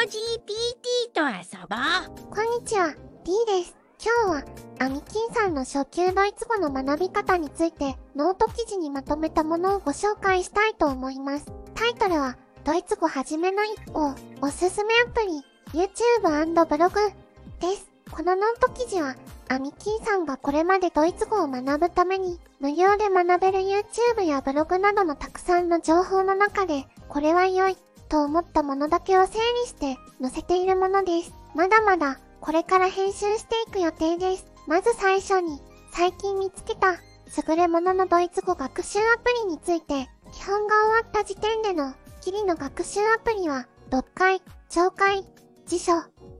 [0.00, 3.76] GPT と遊ぼうこんにちは、D です。
[4.02, 11.52] 今日は、アミキンさんの初級ドイツ語の学び方について、ノート記事にまとめたものをご紹介したいと思います。
[11.74, 15.44] タイトルは、ドイツ語はじめの一歩、おすすめアプリ、
[15.78, 16.94] YouTube& ブログ
[17.60, 17.90] です。
[18.10, 19.16] このノート記事は、
[19.50, 27.76] アミキンさんがこれまでドイツ語を学ぶために、無料で学べる YouTube やブログなどのたくさんの情報の中で、これは良い、
[28.10, 31.32] と思ったものだけを整理して載せているものです。
[31.54, 34.46] まだまだこれから編集していく予定です。
[34.66, 35.60] まず最初に
[35.92, 45.24] 最近見つけた優れもののドイツ語学習アプリについて基本が終わった時点でのキリの学習アプリは読解、聴解、
[45.66, 45.92] 辞書、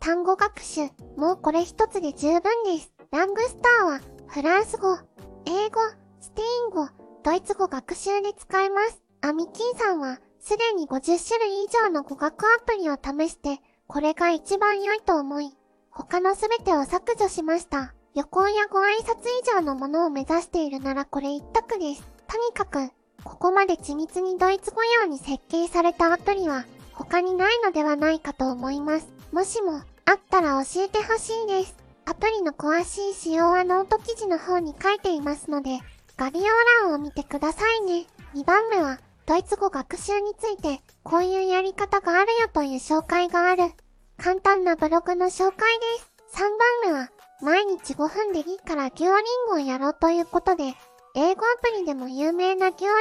[0.00, 2.92] 単語学習、もうこれ一つで十分です。
[3.12, 4.98] ラングスターはフランス語、
[5.46, 5.80] 英語、
[6.20, 6.88] スペイン語、
[7.22, 9.02] ドイツ語学習で使えます。
[9.20, 15.56] アミキンさんはすでに50種類以上の語学アプリを試して、これが一番良いと思い、
[15.88, 17.94] 他のすべてを削除しました。
[18.16, 22.02] 旅行やご挨拶以上のものを目指しているならこれ一択です。
[22.26, 22.90] とにかく、
[23.22, 29.06] ここまで緻密にドイツ語用に設計されたアプリは、他にないのではないかと思います。
[29.30, 29.74] もしも、
[30.06, 31.76] あったら教えてほしいです。
[32.04, 35.78] アプリの詳しい仕様はノート記事の方に書いていますので、
[36.16, 36.42] 概要
[36.82, 38.06] 欄を見てくださいね。
[38.34, 43.72] 2番目は、ドイツ語学習について、こういうやり方があるよという紹介がある。
[44.18, 45.56] 簡単なブログの紹介で
[45.98, 46.12] す。
[46.34, 46.50] 3番
[46.86, 50.74] 目は、毎日5分でいいからデュオリンゴをやろうということで、
[51.14, 52.92] 英語アプリでも有名なデュオリンゴ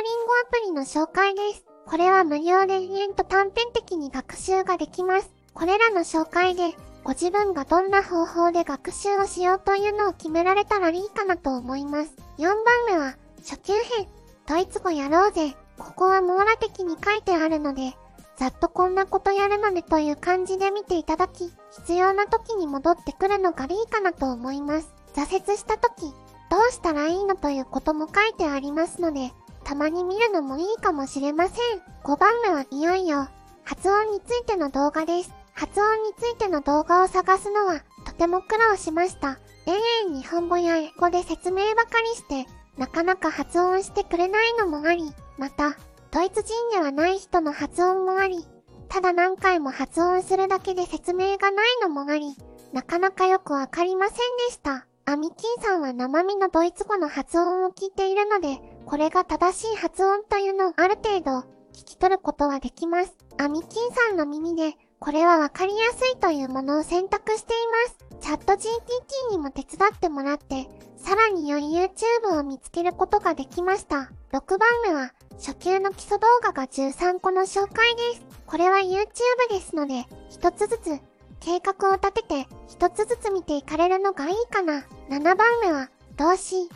[0.48, 1.66] アプリの紹介です。
[1.86, 5.32] これは無料で延々と短編的に学習ができます。
[5.54, 12.16] これらの紹介で、ご自分がどんな方法で学習をしようというのを決められたらいいかなと思います。
[12.38, 14.08] 4番目は、初級編、
[14.48, 15.56] ドイツ語やろうぜ。
[15.82, 17.96] ここは網羅的に書いてあるので、
[18.38, 24.94] ざっとこんなことやるのねという感じで見ていただき、必要な時に戻ってくるのがいいかなと思います。
[25.16, 26.14] 挫折した時、
[26.50, 29.32] どうしたらいいのということも書いてありますので、
[29.64, 31.56] たまに見るのもいいかもしれません。
[32.04, 33.28] 5番目はいよいよ、
[33.64, 35.32] 発音についての動画です。
[35.54, 39.40] 発音についての動画を探すのは、とても苦労しました。
[39.66, 39.74] 永
[40.10, 45.76] 遠日本語や英語で説明ばかりして、なかなか発音してくれないのもあり、また、
[46.12, 48.46] ドイツ人ではない人の発音もあり、
[48.90, 52.36] ただ何回も発音するだけで説明がないのもあり、
[52.74, 54.22] なかなかよくわかりませんで
[54.52, 54.86] した。
[55.06, 61.40] アミキンさんは生身のドイツ語の発音を聞いているので、これが正しい発音というのをある程度
[61.74, 63.18] 聞き取ることはできます。
[63.40, 67.58] アミキンさんの耳で、これはわかりやすいというものを選択してい
[67.90, 68.11] ます。
[68.22, 70.68] チャット GPT にも手伝ってもらって、
[70.98, 74.12] さらに良い YouTube を見つけることができました。
[74.32, 78.22] 6番目は、初級の基礎動画が13個の紹介です。
[78.46, 79.08] これは YouTube
[79.50, 81.00] ですので、一つずつ、
[81.40, 84.86] 計画を立てて、一つずつ見ていかれるのがいいかな。
[85.10, 86.70] 7番目は、動詞。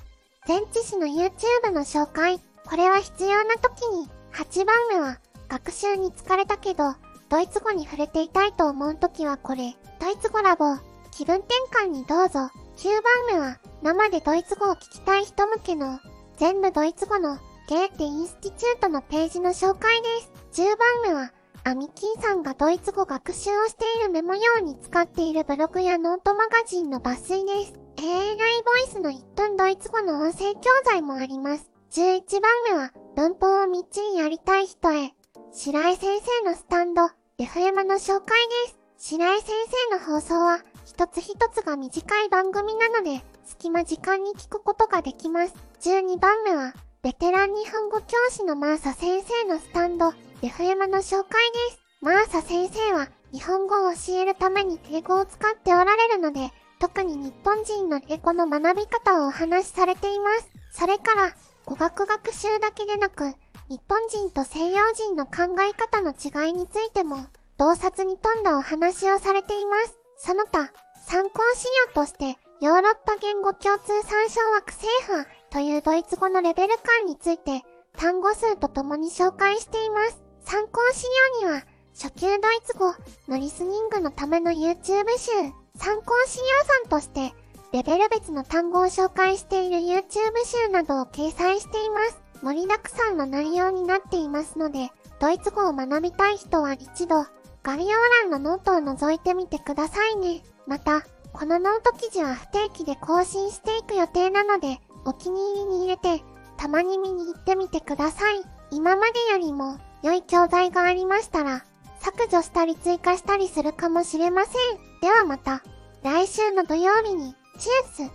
[0.48, 2.40] 前置詞の YouTube の紹介。
[2.68, 4.10] これは必要な時に。
[4.34, 6.96] 8番目は、学習に疲れたけど、
[7.30, 9.76] ドイツ語に触れていたいと思う時はこれ。
[10.00, 10.95] ドイツ語ラボ。
[11.16, 12.50] 気分転換にどうぞ。
[12.76, 15.98] 9番目は、生でドイツ語を聞きたい人向けの、
[16.36, 17.38] 全部ドイツ語の、
[17.70, 20.08] ゲーテインスティチュートのページの紹介で
[20.52, 20.62] す。
[20.62, 21.32] 10番目は、
[21.64, 27.74] アミキンさんがドイツ語学習をしているメモ用に使っているブログやノートマガジンの抜粋です。
[27.98, 31.72] AI ボイスの1分ドイツ語の音声教材もあります。
[31.92, 35.14] 11番目は、文法をみっちりやりたい人へ、
[35.54, 37.04] 白井先生のスタンド、
[37.40, 38.38] FM の紹介
[38.68, 38.78] です。
[38.98, 39.52] 白井先
[39.90, 45.56] 生の放送は、一つ一つが短い番組なので、隙間時間に聞くことができます。
[45.82, 50.10] 12番目は、ベテラン日本語教師のマーサ先生のスタンド、
[50.42, 51.80] FM の紹介です。
[52.02, 60.50] マーサ先生は、日本語を教えるために英語を使っておられるので、特に日本人の英語の学び方をお話しされています。
[60.72, 61.34] それから、
[61.66, 63.34] 語学学習だけでなく、
[63.70, 67.26] 日本人と西洋人の考え方の違いについても、
[67.58, 70.05] 洞察に富んだお話をされています。
[70.18, 70.72] その他、
[71.08, 77.64] 参考資料として、ヨーロッパ言語共通参照枠制覇というドイツ語のレベル感について、
[77.98, 80.22] 単語数とともに紹介しています。
[80.42, 81.06] 参考資
[81.42, 81.64] 料には、
[81.94, 82.94] 初級ドイツ語
[83.28, 85.32] のリスニングのための YouTube 集、
[85.78, 87.34] 参考資料さんとして、
[87.72, 90.04] レベル別の単語を紹介している YouTube
[90.46, 92.22] 集などを掲載しています。
[92.42, 97.26] 盛りだくさんの内容になっていますので、ドイツ語を学びたい人は一度、
[97.66, 100.44] 概要欄のノートを覗いてみてくださいね。
[100.68, 101.02] また、
[101.34, 106.24] このノート記事は不定期で更新していく予定なので、お気に入りに入れて、
[106.58, 108.44] たまに見に行ってみてください。
[108.70, 111.66] 今までよりも良い教材がありましたら、
[112.02, 114.54] 削除したり追加したりするかもしれません。
[115.02, 115.64] ではまた、
[116.04, 118.12] 来週の土曜日に、チュース